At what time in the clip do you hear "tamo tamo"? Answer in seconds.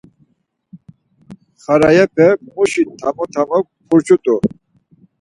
2.99-3.57